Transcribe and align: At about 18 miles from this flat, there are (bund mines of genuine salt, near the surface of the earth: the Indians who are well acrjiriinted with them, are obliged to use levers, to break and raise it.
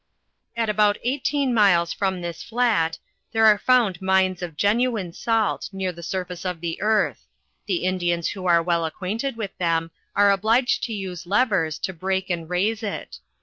At 0.57 0.67
about 0.67 0.97
18 1.03 1.53
miles 1.53 1.93
from 1.93 2.21
this 2.21 2.41
flat, 2.41 2.97
there 3.33 3.45
are 3.45 3.61
(bund 3.67 4.01
mines 4.01 4.41
of 4.41 4.57
genuine 4.57 5.13
salt, 5.13 5.69
near 5.71 5.91
the 5.91 6.01
surface 6.01 6.43
of 6.43 6.59
the 6.59 6.81
earth: 6.81 7.27
the 7.67 7.83
Indians 7.83 8.29
who 8.29 8.47
are 8.47 8.63
well 8.63 8.89
acrjiriinted 8.89 9.35
with 9.35 9.55
them, 9.59 9.91
are 10.15 10.31
obliged 10.31 10.81
to 10.85 10.93
use 10.95 11.27
levers, 11.27 11.77
to 11.77 11.93
break 11.93 12.31
and 12.31 12.49
raise 12.49 12.81
it. 12.81 13.19